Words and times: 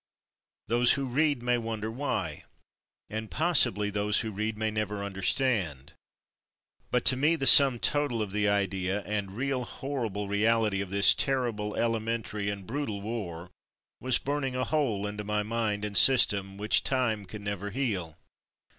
Those 0.67 0.93
who 0.93 1.05
read 1.05 1.43
may 1.43 1.59
wonder 1.59 1.91
why— 1.91 2.45
and 3.11 3.29
possibly 3.29 3.91
those 3.91 4.21
who 4.21 4.31
read 4.31 4.57
may 4.57 4.71
never 4.71 5.03
understand, 5.03 5.93
but 6.89 7.05
to 7.05 7.15
me, 7.15 7.35
the 7.35 7.45
sum 7.45 7.77
total 7.77 8.19
of 8.19 8.31
the 8.31 8.47
"idea" 8.49 9.03
and 9.03 9.33
real 9.37 9.63
horrible 9.63 10.27
reality 10.27 10.81
of 10.81 10.89
this 10.89 11.13
terrible, 11.13 11.75
elementary, 11.75 12.49
and 12.49 12.65
brutal 12.65 12.99
war 12.99 13.43
I20 13.43 13.43
From 13.43 13.43
Mud 13.43 13.49
to 13.49 13.51
Mufti 13.99 14.05
was 14.07 14.17
burning 14.17 14.55
a 14.55 14.63
hole 14.63 15.05
into 15.05 15.23
my 15.23 15.43
mind 15.43 15.85
and 15.85 15.95
system 15.95 16.57
which 16.57 16.81
time 16.83 17.23
can 17.25 17.43
never 17.43 17.69
heal. 17.69 18.17